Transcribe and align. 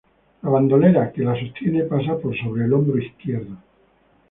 La 0.41 0.49
bandolera 0.49 1.11
que 1.13 1.21
la 1.23 1.35
sostiene 1.39 1.83
pasa 1.83 2.17
por 2.17 2.35
sobre 2.35 2.65
el 2.65 2.73
hombro 2.73 2.97
izquierdo. 2.97 3.55